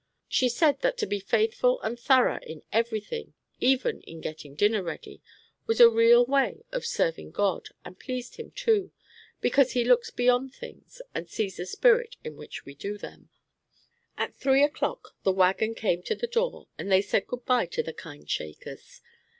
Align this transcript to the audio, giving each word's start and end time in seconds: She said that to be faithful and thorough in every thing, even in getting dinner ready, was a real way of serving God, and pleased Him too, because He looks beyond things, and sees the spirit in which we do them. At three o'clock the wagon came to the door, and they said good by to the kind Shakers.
She 0.27 0.49
said 0.49 0.81
that 0.81 0.97
to 0.97 1.05
be 1.05 1.19
faithful 1.19 1.79
and 1.81 1.99
thorough 1.99 2.39
in 2.41 2.63
every 2.73 2.99
thing, 3.01 3.35
even 3.59 4.01
in 4.01 4.19
getting 4.19 4.55
dinner 4.55 4.81
ready, 4.81 5.21
was 5.67 5.79
a 5.79 5.91
real 5.91 6.25
way 6.25 6.63
of 6.71 6.87
serving 6.87 7.29
God, 7.29 7.69
and 7.85 7.99
pleased 7.99 8.37
Him 8.37 8.49
too, 8.49 8.91
because 9.41 9.73
He 9.73 9.85
looks 9.85 10.09
beyond 10.09 10.55
things, 10.55 11.03
and 11.13 11.29
sees 11.29 11.57
the 11.57 11.67
spirit 11.67 12.15
in 12.23 12.35
which 12.35 12.65
we 12.65 12.73
do 12.73 12.97
them. 12.97 13.29
At 14.17 14.33
three 14.33 14.63
o'clock 14.63 15.15
the 15.21 15.31
wagon 15.31 15.75
came 15.75 16.01
to 16.01 16.15
the 16.15 16.25
door, 16.25 16.67
and 16.79 16.91
they 16.91 17.03
said 17.03 17.27
good 17.27 17.45
by 17.45 17.67
to 17.67 17.83
the 17.83 17.93
kind 17.93 18.27
Shakers. 18.27 19.01